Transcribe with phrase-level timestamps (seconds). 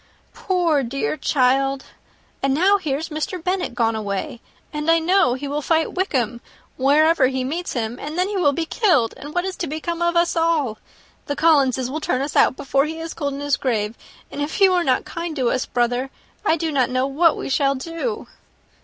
[0.33, 1.85] Poor, dear child!
[2.41, 3.37] And now here's Mr.
[3.43, 4.41] Bennet gone away,
[4.73, 6.41] and I know he will fight Wickham,
[6.75, 10.01] wherever he meets him, and then he will be killed, and what is to become
[10.01, 10.79] of us all?
[11.27, 13.95] The Collinses will turn us out, before he is cold in his grave;
[14.31, 16.09] and if you are not kind to us, brother,
[16.43, 18.25] I do not know what we shall do."